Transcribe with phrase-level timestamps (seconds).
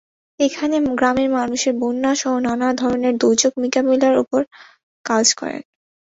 [0.39, 4.41] এখানে গ্রামের মানুষের বন্যাসহ নানা ধরনের দুর্যোগ মোকাবিলার ওপর
[5.05, 5.61] কাজ করেন।